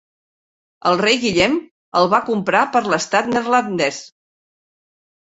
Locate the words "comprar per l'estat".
2.31-3.33